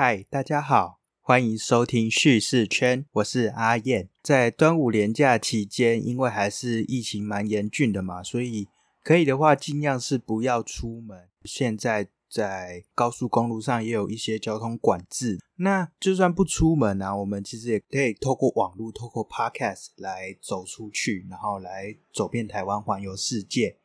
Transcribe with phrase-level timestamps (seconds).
[0.00, 4.08] 嗨，大家好，欢迎收听叙事圈，我是阿燕。
[4.22, 8.68] 在端午连假期间，因为还是疫情蛮严峻的嘛，所以
[9.02, 11.28] 可以的话，尽量是不要出门。
[11.42, 23.78] 现在在高速公路上也有一些交通管制，那就算不出门啊，我们其实也可以透过网络、透过 Podcast 来走出去，然后来走遍台湾，环游世界。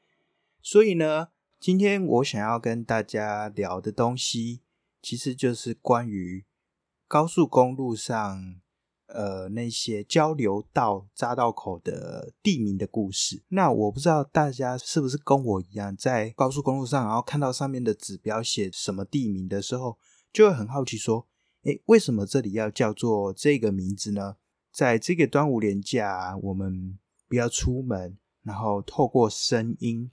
[0.61, 4.59] 所以呢，今天我想要跟大家聊的东西。
[5.03, 6.45] 其实就是关于
[7.09, 8.61] 高速公路上，
[9.07, 13.43] 呃，那些交流道匝道口的地名的故事。
[13.49, 19.99] 那我不知道大家是不是跟我一样，在高速公路上，然后看到上面的指标写什么地名的时候，
[20.31, 21.27] 就会很好奇说：，
[21.63, 24.37] 诶，为什么这里要叫做这个名字呢？
[24.71, 30.09] 在这个端午连假，我们不要出门，然后透过声音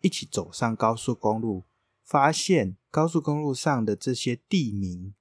[0.00, 1.62] 一起走上高速公路。
[2.04, 5.14] 发现高速公路上的这些地名，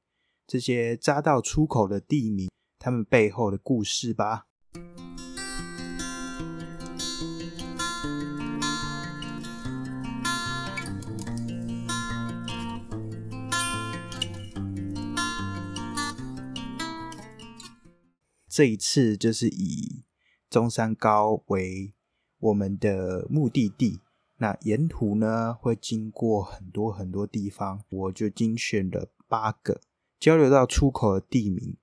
[0.46, 4.48] 这些匝道出口的地名，他们背后的故事吧。
[18.50, 20.04] 这一次就是以
[20.48, 21.94] 中山高为
[22.38, 24.02] 我们的目的地。
[24.44, 29.80] 那沿途呢会经过很多很多地方，我就精选了八个
[30.20, 31.78] 交流道出口的地名，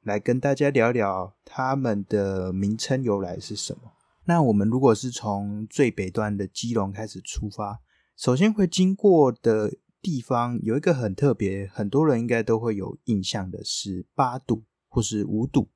[0.00, 3.92] 来跟大家聊聊他们的名称由来是什么。
[4.24, 7.82] 那我们如果是从最北端的基隆开始出发，
[8.16, 15.68] 首先会经过的地方有一个很特别，很多人应该都会有印象的是八堵或是五堵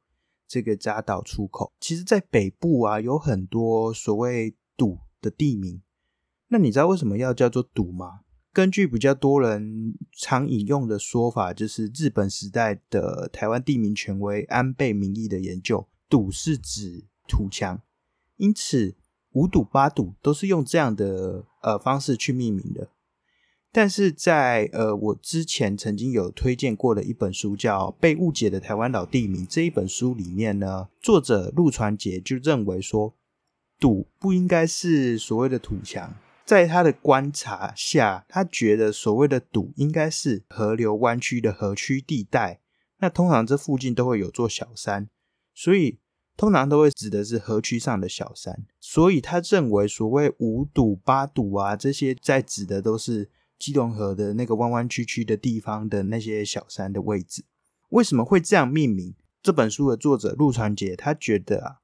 [0.49, 1.75] 这个匝道出口。
[1.79, 5.83] 其实，在北部啊，有很多所谓堵的地名。
[6.53, 8.21] 那你知道为什么要叫做堵吗？
[8.53, 17.81] 根据比较多人常引用的说法，就是日本时代的台湾地名权威安倍明义的研究，堵是指土墙，
[18.37, 18.95] 因此
[19.31, 22.91] 五堵八堵都是用这样的呃方式去命名的。
[23.73, 33.15] 但是在呃我之前曾经有推荐过的一本书叫《被误解的台湾老地名》这一本书里面呢，作者陆传杰就认为说，
[33.81, 36.15] 堵不应该是所谓的土墙。
[36.45, 42.61] 在他的观察下，他觉得所谓的堵应该是河流弯曲的河区地带。
[42.99, 45.09] 那通常这附近都会有座小山，
[45.55, 45.99] 所以
[46.37, 48.65] 通常都会指的是河区上的小山。
[48.81, 57.45] 所以他认为所谓五堵八堵啊，这些在指的都是基隆河的那个弯弯曲曲的地方的那些小山的位置。
[57.91, 59.15] 为什么会这样命名？
[59.43, 61.82] 这本书的作者陆传杰他觉得啊。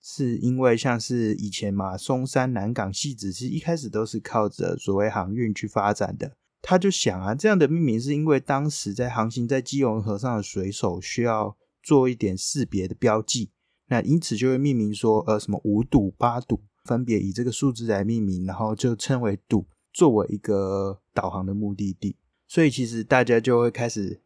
[0.00, 6.36] 是因为像是以前嘛，松山、南港、戏子是一开始都是靠着所谓航运去发展的。
[6.60, 13.50] 他就想啊，这样的命名是因为当时在航行在基隆河上的水手需要做一点识别的标记，
[13.86, 22.16] 那因此就会命名说，呃，什么五堵、八堵，分别以这个数字来命名，然后就称为堵，作为一个导航的目的地。
[22.46, 24.20] 所以其实大家就会开始，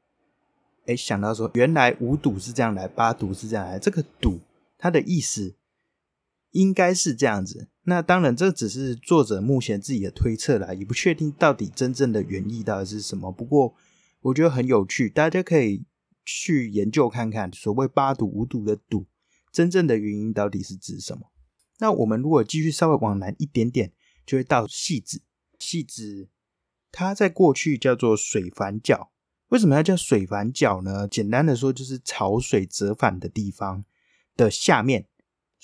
[0.86, 4.40] 哎，想到说，原来五堵是这样来，八堵是这样来，这个堵
[4.78, 5.54] 它的意思。
[6.52, 13.32] 应该是这样子，那当然这只是作者目前自己的推测啦，也不确定到底真正的原意到底是什么。
[13.32, 13.74] 不过
[14.20, 15.84] 我觉得很有趣，大家可以
[16.24, 19.06] 去研究看看，所谓八堵五堵的堵，
[19.50, 21.32] 真正的原因到底是指什么？
[21.78, 23.92] 那我们如果继续稍微往南一点点，
[24.24, 25.22] 就会到戏子。
[25.58, 26.28] 戏子
[26.90, 29.10] 它在过去叫做水反角，
[29.48, 31.08] 为什么要叫水反角呢？
[31.08, 33.84] 简单的说，就是潮水折返的地方
[34.36, 35.06] 的下面。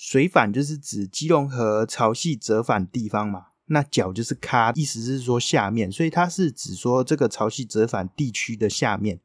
[0.01, 9.19] 水反就是指基隆河潮汐折返地方嘛，那角就是咖，意思是说下面，所以它是指说这个潮汐折返地区的下面。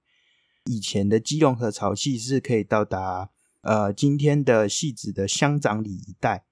[0.64, 3.30] 以前的基隆河潮汐是可以到达
[3.60, 6.44] 呃今天的戏子的乡长里一带，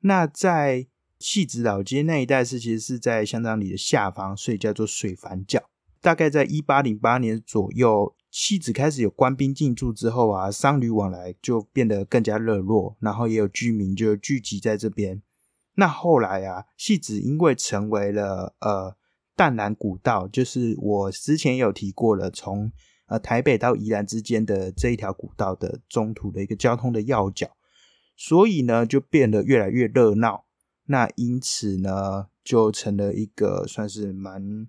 [0.00, 0.86] 那在
[1.18, 5.68] 戏子老街那一带是其实是在乡长里的下方，所以叫做水反角。
[6.00, 8.14] 大概在一八零八年左右。
[8.30, 15.22] 戏子开始有官兵进驻之后啊，商旅往来就变得更加热络，然后也有居民就聚集在这边。
[15.76, 18.96] 那后来啊，戏子因为成为了呃
[19.34, 22.70] 淡蓝古道，就是我之前有提过了，从
[23.06, 27.56] 呃台北到宜兰之间的这一条古道的中途的一个交通的要角，
[28.16, 30.44] 所以呢就变得越来越热闹。
[30.86, 34.68] 那因此呢，就成了一个算是蛮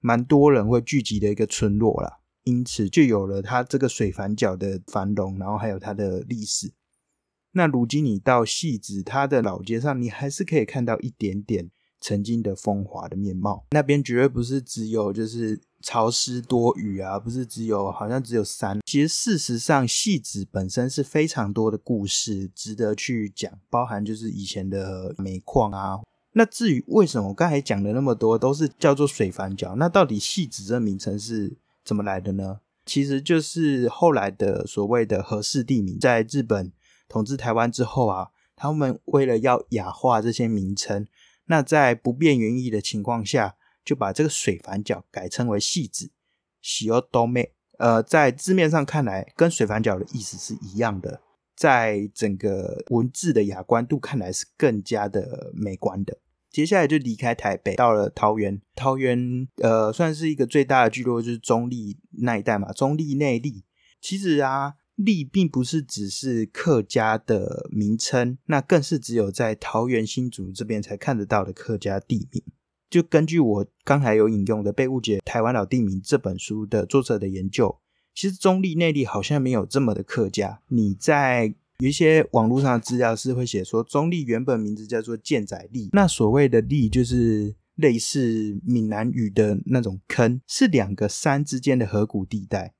[0.00, 2.19] 蛮多人会聚集的一个村落了。
[2.50, 6.72] 因此就有了它这个水反角的繁荣，然后还有它的历史。
[7.52, 11.70] 那如今你到戏子它的老街上，你还是可以看到一点点
[12.00, 13.64] 曾经的风华的面貌。
[13.70, 18.80] 那边绝对不是只有就是潮湿多雨啊，不是只有好像只有山。
[18.84, 26.00] 其实事实上，戏子本身是非常多的故事值得去讲，包含就是以前的煤矿啊。
[26.32, 31.56] 那至于为什么我刚才讲的那么多都是叫做水反角，那到底戏子这名称是
[31.90, 32.60] 怎么来的呢？
[32.86, 36.72] 其实就是后来的所谓的和氏地名，在日本
[37.08, 41.04] 统治台湾之后啊，他们为了要雅化这些名称。
[41.46, 46.12] 那在不变原意的情况下，就把这个水反角改称为细子，
[46.62, 47.54] 喜欧多美。
[47.78, 51.20] 呃，在字面上看来，跟水反角的意思是一样的，
[51.56, 56.16] 在整个文字的雅观度看来是更加的美观的。
[56.50, 58.60] 接下来就离开台北，到了桃园。
[58.74, 63.64] 桃园呃，算是一个最大的聚落，就是中立那一带嘛，中立内力。
[64.00, 64.74] 其实啊。
[64.96, 72.42] 立并不是只是客家的名称，那更是只有在桃园新竹这边才看得到的客家地名。
[72.90, 77.78] 就根据我刚才有引用的《被误解台湾老地名》这本书的作者的研究，
[78.14, 80.60] 其实中立内力好像没有这么的客家。
[80.68, 92.74] 你在有一些网络上的资料是会写说，中立原本名字叫做建仔利，那所谓的利就是类似闽南语的那种坑，是两个山之间的河谷地带。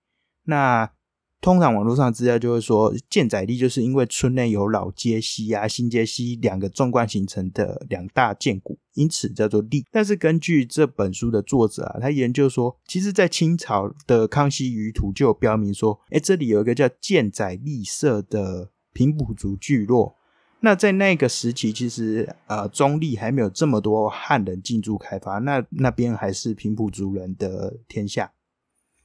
[0.44, 0.92] 那
[1.40, 9.86] 通常网络上资料就会说，建仔地就是因为村内有老街溪啊、新街溪两个纵贯形成的两大建谷，因此叫做地。
[9.90, 20.16] 但是根据这本书的作者啊，他研究说，其实在清朝的康熙舆图就有标明说，哎，这里有一个叫建仔立社的平埔族聚落。
[20.60, 28.32] 那在那个时期，其实呃，中立还没有这么多汉人进驻开发，那那边还是平埔族人的天下。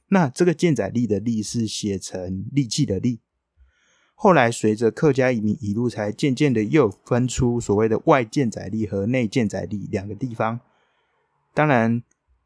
[0.08, 3.20] 那这个建载力的力是写成利器的利，
[4.14, 10.60] 后来随着客家移民一路，才渐渐的又分出所谓的外建载力和内建载力两个地方。
[11.54, 12.02] 当然，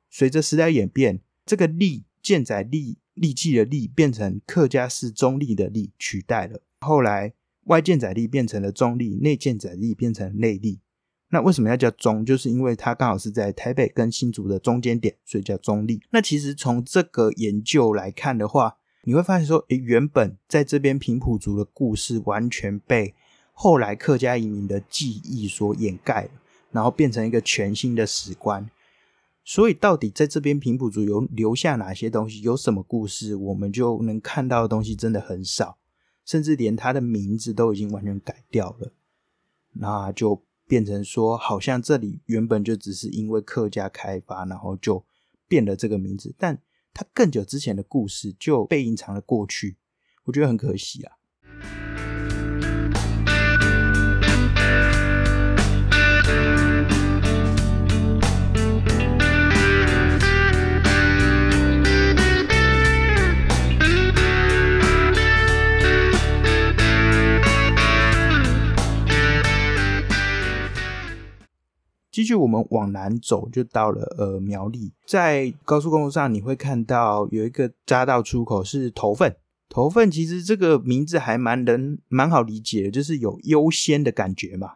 [0.09, 6.63] 随着时代演变，这个利建载力利器的利变成客家式中立的利取代了。
[6.81, 7.35] 后来
[7.65, 10.81] 外建载力变成了中立，内建载力变成内力。
[11.29, 12.25] 那为什么要叫中？
[12.25, 16.01] 就是因为它刚好是在台北跟新竹的中间点，所以叫中立。
[16.11, 23.15] 那其实从这个研究来看的话，你会发现说，诶，原本在这边平埔族的故事完全被
[23.53, 26.31] 后来客家移民的记忆所掩盖了，
[26.73, 28.69] 然后变成一个全新的史观。
[29.45, 35.79] 所以到底在这边平埔族有留下哪些东西，有什么故事，我们就能看到的东西真的很少，
[36.25, 38.93] 甚至连他的名字都已经完全改掉了。
[39.73, 40.43] 那就。
[40.71, 45.05] 变成说，好像这里原本就只是因为客家开发，然后就
[45.49, 46.63] 变了这个名字，但
[46.95, 49.79] 他更久之前的故事就被隐藏了过去，
[50.23, 51.17] 我觉得很可惜啊。
[72.21, 74.93] 继续，我们往南走，就到了呃苗栗。
[75.07, 79.35] 在高速公路上，你会看到有一个匝道出口是头份。
[79.71, 84.75] 头份其实这个名字还蛮人蛮好理解的，就是有优先的感觉嘛。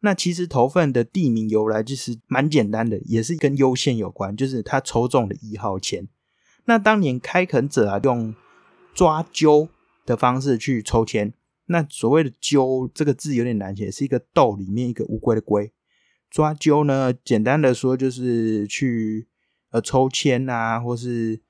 [0.00, 6.08] 那其实头份的地名由来就是蛮简单的，也是跟优先有关，就是他抽中了一号签。
[6.64, 8.34] 那当年开垦者啊，用
[8.92, 9.68] 抓阄
[10.04, 11.32] 的方式去抽签。
[11.66, 15.70] 那所谓的阄这个字有点难写，是一个豆里面一个乌龟的龟。
[16.30, 19.28] 抓阄呢，简单的说就是去
[19.70, 21.40] 呃抽签啊，或是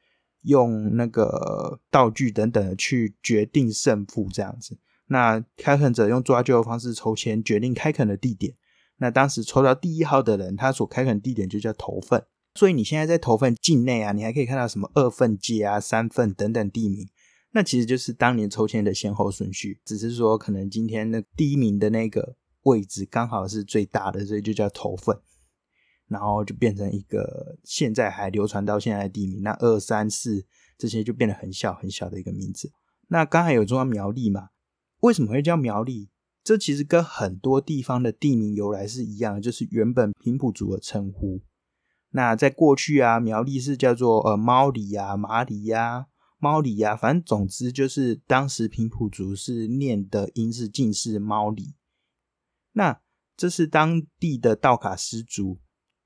[0.42, 4.78] 用那个道具等等的去决定胜负这样子。
[5.08, 8.54] 那开垦者用抓阄的方式抽签，决定开垦的地点。
[8.99, 12.25] 那当时抽到第一号的人，他所开垦地点就叫头份。
[12.54, 17.08] 所以你现在在头份境内啊，你还可以看到什么二份界啊、三份等等地名。
[17.52, 22.37] 那其实就是当年抽签的先后顺序，只是说可能今天那第一名的那个。
[22.68, 25.18] 位置刚好是最大的，所以就叫头份，
[26.06, 29.42] 然后就变成一个现在还流传到现在的地名。
[29.42, 30.44] 那二三四
[30.76, 32.70] 这些就变得很小很小的一个名字。
[33.08, 34.50] 那刚才有说到苗栗嘛？
[35.00, 36.10] 为什么会叫苗栗？
[36.44, 41.40] 这其实跟很多地方的地名由来是一样的，就是原本平埔族的称呼。
[42.10, 46.06] 那在过去啊，苗栗是叫做呃猫里呀、马里呀、
[46.38, 51.75] 猫里呀，反正总之就是当时平埔族是念的音是近似猫里。
[52.78, 53.00] 那
[53.37, 55.58] 这是当地的道卡斯族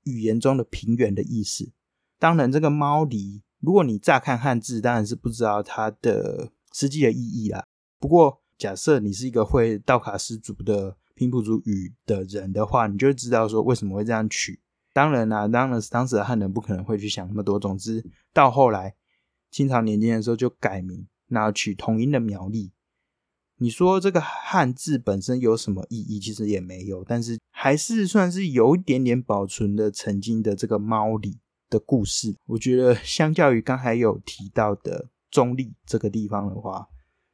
[0.05, 1.71] 语言中的平原的意思。
[2.17, 7.63] 当然，这个猫狸，如果你乍看汉字，当然是不知道它的实际的意义啦。
[7.99, 14.59] 不过，假设你是一个会道卡斯族的平埔族语的人的话，你就知道说为什么会这样取。
[14.91, 17.59] 当然啦，当然当时的汉人不可能会去想那么多。
[17.59, 18.03] 总之，
[18.33, 18.95] 到后来
[19.51, 22.71] 清朝年间的时候就改名，然后取同音的苗栗。
[23.57, 26.19] 你说这个汉字本身有什么意义？
[26.19, 31.37] 其实也没有，但是还是算是有一点点保存的曾经的这个猫里
[31.69, 32.35] 的故事。
[32.47, 36.87] 我觉得相较于刚才有提到的中立这个地方的话，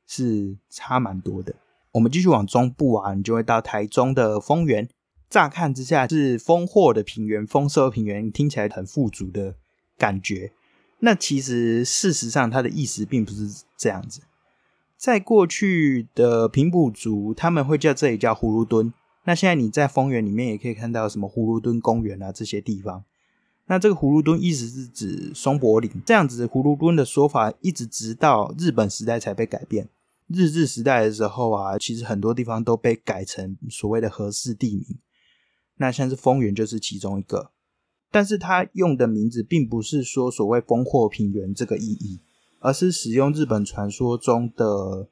[0.07, 1.55] 是差蛮多的。
[1.93, 4.87] 我们继续往中部啊，你就会到台中的丰原。
[5.29, 9.55] 乍看之下是丰沃的平原，丰收平原听起来很富足的
[9.97, 10.51] 感觉。
[10.99, 14.21] 那其实事实上它的意思并不是这样子。
[14.99, 18.93] 在过去的平埔族，他们会叫这里叫葫芦墩。
[19.23, 23.05] 那现在你在丰原里面也可以看到什么葫芦墩公园啊这些地方。
[23.67, 29.87] 那这个葫芦墩意思是指松柏林，这样子葫芦墩的说法一直直到日本时代才被改变。
[30.27, 34.97] 日治时代的时候啊，其实很多地方都被改成所谓的合适地名。
[35.77, 37.51] 那像是丰原就是其中一个，
[38.11, 42.19] 但是它用的名字并不是说所谓丰货平原这个意义。
[42.59, 45.09] 而是使用日本传说中的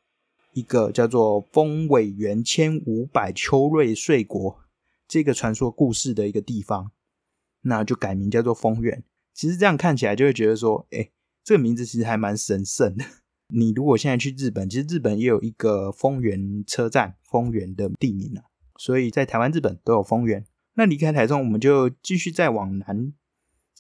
[0.53, 4.59] 一个叫做“丰尾元千五百秋瑞穗国”
[5.07, 6.91] 这个传说故事的一个地方，
[7.61, 9.03] 那就改名叫做丰原。
[9.33, 11.09] 其实这样看起来就会觉得说，哎，
[11.43, 13.05] 这个名字其实还蛮神圣的。
[13.53, 18.43] 你如果现在去日本，其实日本也有一个丰原车站、丰原的地名啊，
[18.77, 20.45] 所以在台湾、日本都有丰原。
[20.73, 23.13] 那离开台中，我们就继续再往南。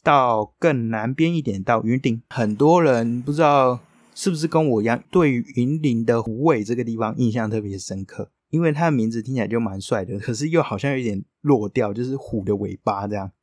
[0.07, 3.77] 到更南边一点，到云顶，很多人不知道
[4.15, 13.33] 是不是跟我一样，对云林的虎尾这个地方印象特别深刻，因为它的名字听起来就蛮帅的，可是又好像有点落调，就是虎的尾巴这样。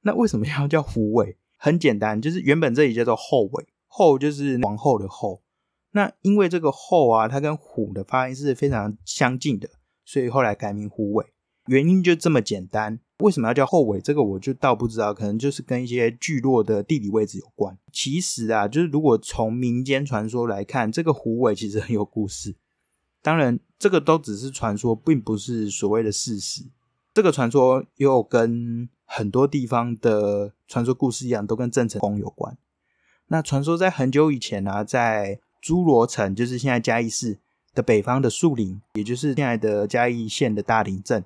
[0.00, 1.36] 那为什么要叫虎尾？
[1.58, 5.42] 很简单，就是原本这里叫做后尾，后就是皇后的后。
[5.90, 9.68] 那因为这个后啊，它跟虎的发音是非常相近的，
[10.06, 11.26] 所以后来改名虎尾。
[11.66, 13.00] 原因就这么简单。
[13.18, 14.00] 为什么要叫后尾？
[14.00, 17.76] 这个我就倒不知道，可能就是跟一些聚落的地理位置有关。
[17.92, 22.54] 其实啊，就是如果从民间传说来看，这个虎尾其实很有故事。
[23.20, 26.66] 当然，这个都只是传说，并不是所谓的事实。
[27.12, 32.56] 这个传说又跟很多地方的传说故事一样，都跟郑成功有关。
[33.26, 37.40] 那传说在很久以前呢，在诸罗城，就是现在嘉义市
[37.74, 41.24] 的北方的树林，也就是现在的嘉义县的大林镇。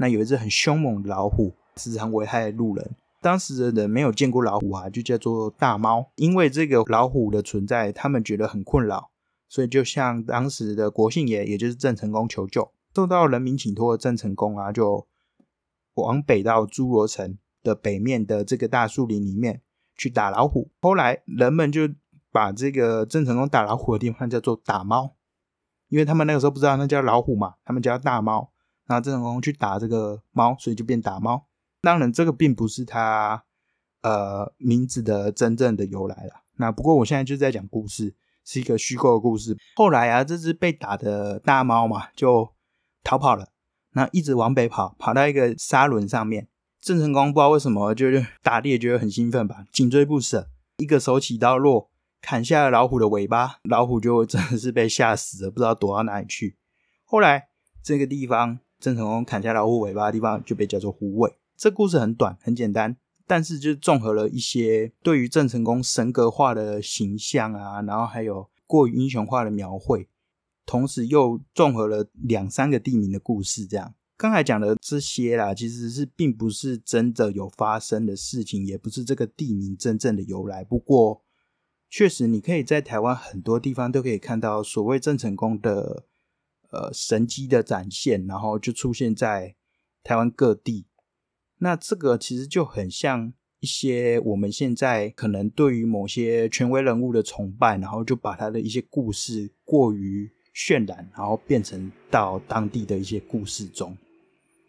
[0.00, 2.96] 那有一只很凶猛的老虎，时常危害路人。
[3.20, 6.10] 当时的人没有见过老虎啊，就叫做大猫。
[6.16, 9.10] 因为这个老虎的存在，他们觉得很困扰，
[9.46, 12.72] 所以就向当时的国姓爷，也就是郑成功求救。
[12.96, 15.06] 受到人民请托的郑成功啊，就
[15.96, 19.60] 往北到诸罗城的北面的这个大树林里面
[19.94, 20.70] 去打老虎。
[20.80, 21.82] 后来人们就
[22.32, 25.16] 把这个郑成功打老虎的地方叫做打猫，
[25.88, 28.50] 因为他们那个时候不知道那叫老虎嘛，他们叫大猫。
[28.90, 31.46] 那郑成功去打这个猫，所以就变打猫。
[31.80, 33.44] 当然，这个并不是他
[34.02, 36.42] 呃名字的真正的由来了。
[36.56, 39.56] 那不过我现在就在讲故事，是一个虚构的故事。
[39.76, 42.52] 后来啊，这只被打的大猫嘛，就
[43.04, 43.50] 逃跑了。
[43.92, 46.48] 那一直往北跑，跑到一个沙轮上面。
[46.80, 51.88] 郑成功不知道为什么，就是打猎觉得很兴奋吧，紧追不舍，一个手起刀落，
[52.20, 53.58] 砍下了老虎的尾巴。
[53.62, 56.58] 老虎就真的是被吓死了，不知道躲到哪里去。
[57.04, 57.50] 后来
[57.84, 58.58] 这个地方。
[58.80, 61.36] 郑成功砍下老虎尾巴的地方就被叫做虎尾。
[61.56, 62.96] 这故事很短，很简单，
[63.26, 70.08] 但是就综合了一些对于郑成功神格化的形象啊，然后还有过于英雄化的描绘，
[70.64, 73.66] 同时又综合了两三个地名的故事。
[73.66, 80.64] 这样刚才讲的这些啦，其实是并不是真的有发生的事情，也不是这个地名真正的由来。
[80.64, 81.22] 不过，
[81.90, 86.06] 确实你可以在台湾很多地方都可以看到所谓郑成功的。
[86.70, 89.56] 呃，神机的展现，然后就出现在
[90.02, 90.86] 台湾各地。
[91.58, 103.96] 那这个其实就很像一些我们现在可能对于某些权威人物的崇拜，然后就把他的一些故事过于渲染，然后变成到当地的一些故事中。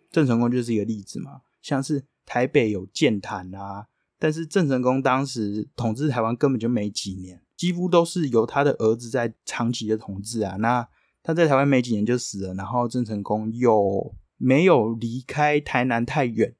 [0.09, 3.87] 郑成功就是一个例子嘛，像是台北有剑潭啊，
[4.19, 10.57] 但是郑成功当时统治台湾根本就没几年，几乎都是由他的儿子在长期的统治啊。
[10.57, 10.87] 那
[11.23, 16.55] 他在台湾没几年就死了，然后郑成功又没有离开台南太远，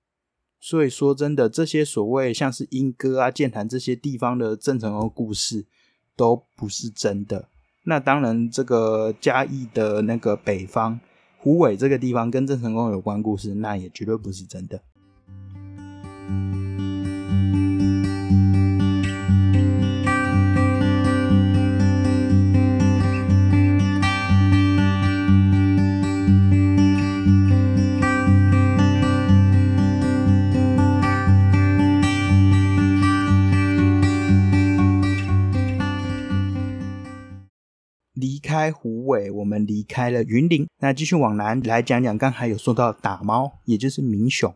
[0.59, 5.65] 所以说真的，这些所谓像是莺歌啊、剑潭这些地方的郑成功故事
[6.15, 7.49] 都不是真的。
[7.85, 10.99] 那当然，这个嘉义的那个北方
[11.39, 14.79] 虎尾这个地方跟郑成功有关故事，那也绝对不是真的。
[38.61, 44.55] 开虎尾，我们离开了云林，那继续往南来讲讲，刚才有说到打猫，也就是民雄。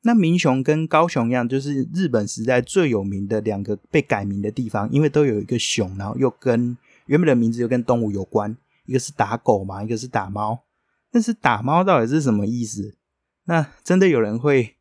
[0.00, 10.62] 那民雄跟高雄一样，就是日本时代最有名的两个被改名的地方，因为都有一个熊，然后又跟原本的名字又跟动物有关，一个是打狗嘛，一个是打猫。
[11.10, 12.96] 但是打猫到底是什么意思？
[13.44, 14.76] 那真的有人会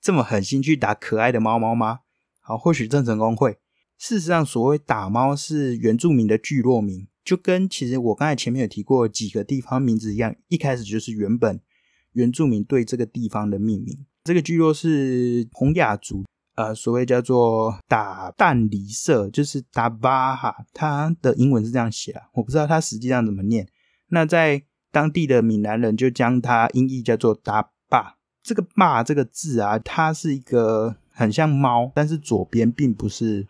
[0.00, 2.00] 这么狠心去打可爱的猫猫吗？
[2.40, 3.58] 好，或许郑成功会。
[3.98, 11.60] 事实上，所谓打猫是原住民的聚落名，就跟其实我刚才前面有提过几个地方名字一样，一开始就是原本
[12.12, 14.06] 原住民对这个地方的命名。
[14.22, 16.24] 这个聚落是洪雅族，
[16.54, 23.66] 呃，所谓叫做打蛋离社，就是打巴哈，它的英文是这样写啊，我不知道它实际上怎么念。
[24.10, 24.62] 那在
[24.92, 28.14] 当地的闽南人就将它音译叫做打巴。
[28.44, 33.48] 这个巴这个字啊，它是一个很像猫，但是左边并不是。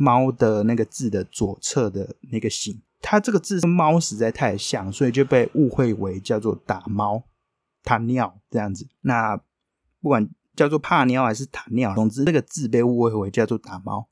[0.00, 7.24] 猫的那个字的左侧的那个形，它这个字跟猫实在太像，所以就被误会为叫做打猫、
[7.84, 8.88] 塔尿这样子。
[9.02, 9.36] 那
[10.00, 10.26] 不管
[10.56, 14.08] 叫做怕尿还是塔尿，总之这个字被误会为叫做打猫。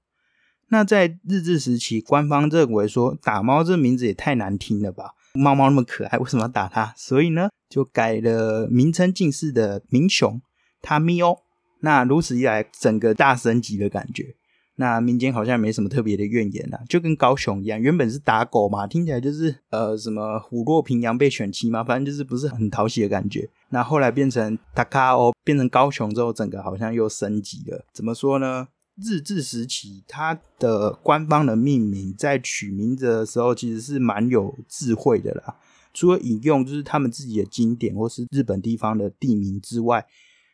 [0.69, 5.15] 那在日治时期，官方认为说打猫这名字也太难听了吧？
[5.33, 6.93] 猫猫那么可爱，为什么要打它？
[6.97, 10.43] 所以呢，就改了名称近似的名雄
[10.83, 11.39] 塔喵。
[11.81, 14.37] 那如此一来，整个大升级的感觉。
[14.81, 23.51] 那民间好像没什么特别的怨言呐，就跟高雄一样，原本是打狗嘛，听起来就是呃什么虎落平阳被犬欺嘛，反正就是不是很讨喜的感觉。
[23.71, 27.85] 那后来变成塔卡欧，变成高雄之后，整个好像又升级了。
[27.93, 28.69] 怎么说呢？
[29.03, 35.57] 日治时期，它的官方的命名在取名字的时候，其实是蛮有智慧的啦。
[35.93, 40.07] 除了引用就是他们自己的经典或是日本地方的地名之外，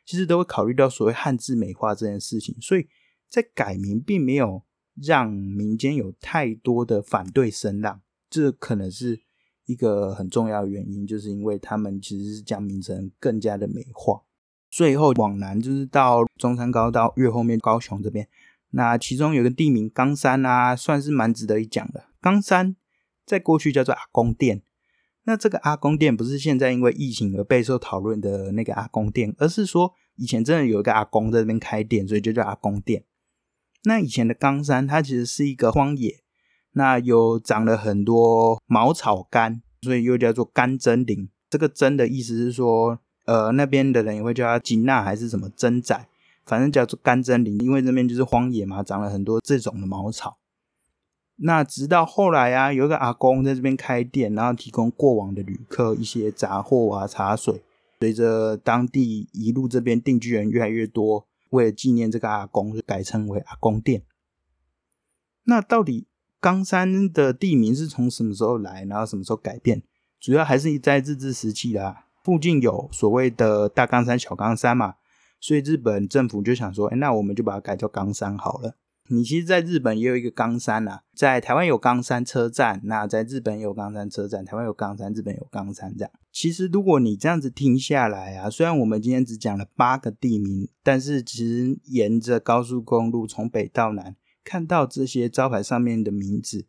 [0.06, 2.86] 其实都会考虑到所谓汉字美化这件事情，所以。
[3.28, 4.62] 在改名并没有
[5.02, 8.00] 让民间有太多的反对声浪，
[8.30, 9.22] 这可能是
[9.66, 14.22] 一个很重要的原因，就是因为他们其实是将名称更加的美化。
[14.70, 18.28] 最后往南就是到中山高到越后面高雄这边，
[18.70, 22.06] 那其中有个地名冈山啊，算是蛮值得一讲的。
[22.20, 22.74] 冈山
[23.24, 24.62] 在过去叫做阿公店，
[25.24, 33.04] 那这个阿公店不是现在因为疫情而备受讨论的那个阿公店，而是说以前真的有一个阿公在这边开店，所以就叫阿公店。
[33.84, 36.22] 那以前的冈山，它其实是一个荒野，
[36.72, 41.28] 那有长了很多茅草干，所以又叫做干针林。
[41.50, 46.08] 这个“针”的意思是说，呃，那边的人也会叫它金纳还是什么针仔，
[46.44, 50.38] 反正叫做干针林，因为那边就是荒野嘛，长了很多这种的茅草。
[51.36, 57.62] 那直到后来啊，有一个阿公在这边开店，然后提供过往的旅客一些杂货啊、茶水。
[58.00, 61.26] 随着当地一路这边定居人越来越多。
[61.54, 64.02] 为了纪念这个阿公，就改称为阿公殿。
[65.44, 66.08] 那到底
[66.40, 69.82] 冈山的地名是从什么时候来，然后什么时候改变？
[70.18, 72.06] 主要还是在日治时期啦。
[72.22, 74.94] 附近有所谓的大冈山、小冈山嘛，
[75.38, 78.76] 所以日本政府就想说，哎，那我们就把它改叫冈山好了。
[79.08, 86.10] 你其实在日本也有一个冈山啊，在台湾有冈山车站，那在日本有冈山车站，台湾有冈山，日本有冈山，这样。
[86.32, 96.66] 其实如果你这样子听下来啊，虽然我们今天只讲了八个地名，但是其实沿着高速公路从北到南，看到这些招牌上面的名字，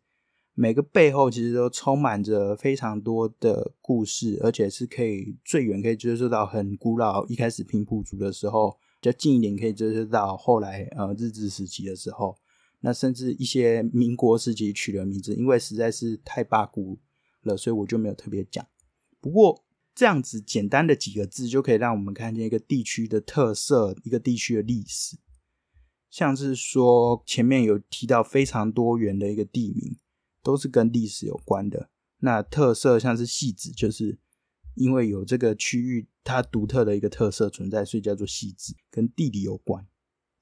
[0.52, 8.76] 每个背后其实都充满着非常多的故事，而且是可以最远可以追溯到很古老，一开始平埔族的时候。
[9.00, 12.36] 较近一点可以追溯到后来呃日治时期的时候，
[12.80, 16.98] 那甚至一些民国时期取的名字，因为实在是太八股
[17.42, 18.66] 了，所以我就没有特别讲。
[19.20, 25.16] 不过这样子简单的几个字就可以让我们看见一个地区的特色，一个地区的历史。
[26.10, 29.96] 像是说前面有提到非常多元的一个地名，
[30.42, 31.90] 都是跟历史有关的。
[32.20, 34.18] 那特色像是戏子，就是。
[34.78, 39.86] 因为有这个区域它独特的一个特色存在，所以叫做细致，跟地理有关。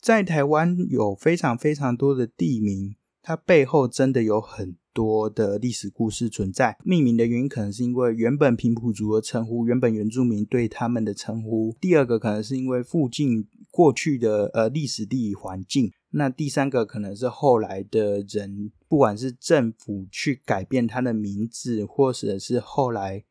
[0.01, 6.77] 在台湾有非常非常多的地名，它背后真的有很多的历史故事存在。
[6.85, 11.75] 命名的原因可能是因为原本平埔族的称呼，原本原住民对他们的称呼。
[11.81, 15.90] 第二个可能是因为附近过去的呃历史地理环境。
[16.11, 23.25] 那第三个可能是后来的人，不管是政府去改变它的名字，或者是后来。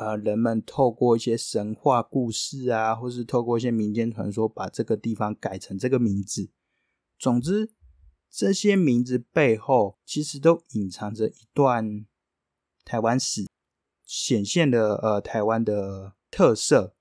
[0.00, 6.50] 呃，人们透过一些神话故事啊，或是透过一些民间传说，把这个地方改成这个名字。
[7.18, 7.70] 总之，
[8.30, 12.06] 这些名字背后其实都隐藏着一段
[12.82, 13.46] 台湾史，
[14.06, 16.96] 显现了呃台湾的特色，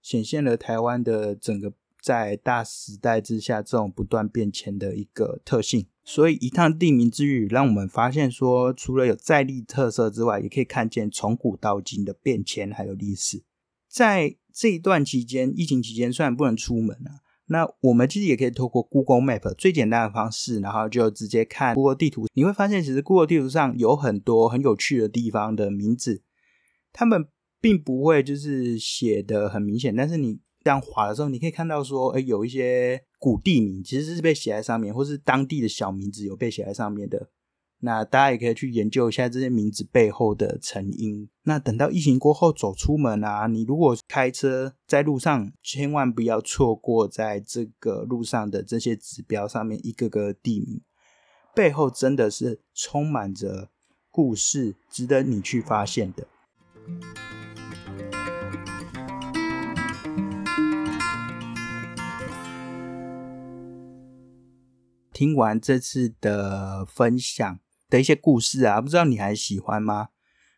[0.00, 5.86] 显现了台湾的整个在大时代之下这种不断变迁的一个特性。
[6.02, 13.44] 所以一趟地名之旅，让我们发现说，除了有在地特色之外，也可以看见从古到今的变迁还有历史。
[13.88, 22.26] 在这一段期间，疫情期间虽然不能出门啊，那我们其实也可以透过 Google Map 最简单的方式，然后就直接看 Google 地图。
[22.34, 26.22] 你会发现，其实 Google 地图上有很多很有趣的地方的名字，
[26.92, 27.26] 他们
[27.60, 33.04] 并不会就是写的很明显，但是你这样划的时候，你可以看到说，哎，有一些。
[33.22, 37.28] 古地名其实是被写在上面，或是当地的小名字有被写在上面的。
[37.80, 41.28] 那大家也可以去研究一下这些名字背后的成因。
[41.42, 50.80] 那等到疫情过后走出门啊，你如果开车在路上，千万不要错过在这个路上的这些指标上面一个个地名，
[51.54, 53.68] 背后真的是充满着
[54.10, 56.26] 故事，值得你去发现的。
[65.20, 70.08] 听完这次的分享的一些故事啊，不知道你还喜欢吗？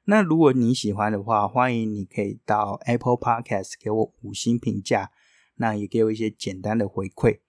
[0.05, 5.11] 那如果你喜欢的话，欢迎你可以到 Apple Podcast 给我五星评价，
[5.57, 7.41] 那也给我一些简单的回馈，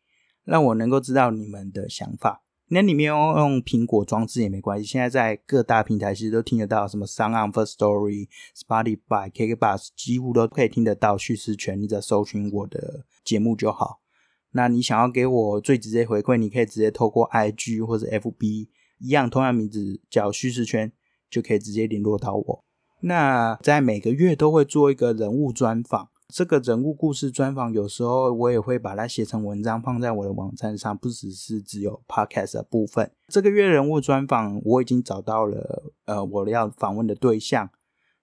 [0.44, 2.42] 让我能够知道你们的想法。
[2.70, 14.00] 那里面用苹果装置也没关系，现在在各大平台其实都听得到，什么 Sound、First Story、Spotify、KKBox 几乎都可以听得到叙事权，你只要搜寻我的节目就好。
[14.54, 18.68] 那你想要给我最直接回馈，你可以直接透过 IG 或者 FB
[19.00, 20.92] 一样，同样名字叫叙事圈，
[21.30, 22.64] 就可以直接联络到我。
[23.02, 33.12] 那在每个月都会做一个人物专访，这个人物故事专访，有时候我也会把它写成文章放在我的网站上，不只是只有 Podcast 的部分。
[33.28, 37.70] 这个月人物专访我已经找到了，呃，我要访问的对象，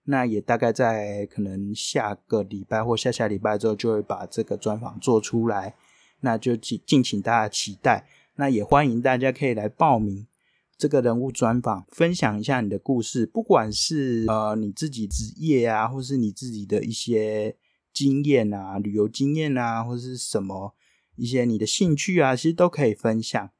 [0.05, 5.75] 那也大概在可能下个礼拜或下下礼拜之后，就会把这个专访做出来。
[6.21, 8.07] 那就敬敬请大家期待，
[8.37, 10.27] 那也欢迎大家可以来报名
[10.79, 17.57] 这个人物专访，分享一下你的故事，不管是呃你自己职业啊，或是你自己的一些
[17.93, 20.75] 经验啊，旅游经验啊，或是什么
[21.17, 23.51] 一些你的兴趣啊，其实都可以分享。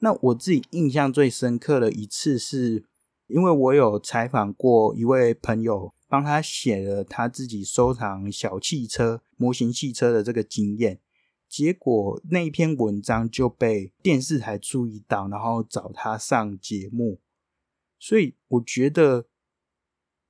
[0.00, 2.84] 那我自己印象最深刻的一次，是
[3.26, 11.00] 因为我有采访过一位朋友，帮他写了他自己收藏小汽车、模型汽车的这个经验。
[11.48, 17.20] 结果那一篇文章就被电视台注意到，然后找他上节目。
[17.98, 19.26] 所以我觉得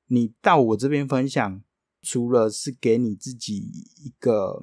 [0.07, 1.62] 你到我这边分享，
[2.00, 4.62] 除了是给你自己一个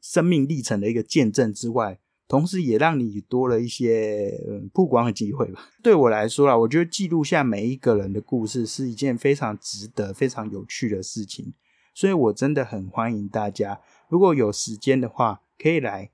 [0.00, 4.38] 生命历程的一个见证之外，同时也让你多了一些
[4.74, 5.70] 曝光的机会吧。
[5.82, 11.54] 对我来说啊，我觉得记录下每一个人的故事是一件非常值得、非常有趣的事情。
[11.94, 15.40] 所以我真的很欢迎大家，如果有时间的话。
[15.58, 16.10] 可以来，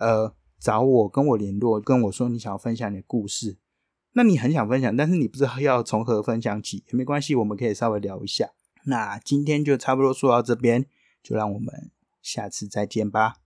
[0.00, 3.58] 呃，找我跟我联络，跟我说你想要分享你的故事。
[4.12, 8.50] 那你很想分享，但是你不知道要从何分享起，也没关系，我们可以稍微聊一下。
[8.86, 10.86] 那今天就差不多说到这边，
[11.22, 11.90] 就让我们
[12.22, 13.43] 下次再见吧。